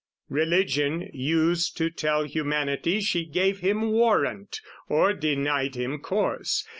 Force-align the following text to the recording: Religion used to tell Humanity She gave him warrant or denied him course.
Religion 0.31 1.11
used 1.13 1.77
to 1.77 1.91
tell 1.91 2.23
Humanity 2.23 3.01
She 3.01 3.23
gave 3.23 3.59
him 3.59 3.91
warrant 3.91 4.59
or 4.89 5.13
denied 5.13 5.75
him 5.75 5.99
course. 5.99 6.67